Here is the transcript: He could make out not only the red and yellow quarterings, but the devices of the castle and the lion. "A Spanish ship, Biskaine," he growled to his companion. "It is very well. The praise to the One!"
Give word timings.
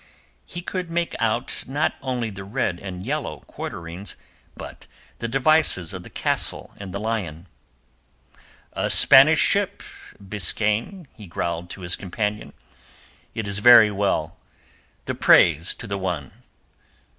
He 0.47 0.63
could 0.63 0.89
make 0.89 1.13
out 1.19 1.63
not 1.67 1.93
only 2.01 2.31
the 2.31 2.43
red 2.43 2.79
and 2.79 3.05
yellow 3.05 3.41
quarterings, 3.41 4.15
but 4.57 4.87
the 5.19 5.27
devices 5.27 5.93
of 5.93 6.01
the 6.01 6.09
castle 6.09 6.73
and 6.77 6.91
the 6.91 6.99
lion. 6.99 7.45
"A 8.73 8.89
Spanish 8.89 9.37
ship, 9.39 9.83
Biskaine," 10.19 11.05
he 11.13 11.27
growled 11.27 11.69
to 11.69 11.81
his 11.81 11.95
companion. 11.95 12.51
"It 13.35 13.47
is 13.47 13.59
very 13.59 13.91
well. 13.91 14.37
The 15.05 15.13
praise 15.13 15.75
to 15.75 15.85
the 15.85 15.99
One!" 15.99 16.31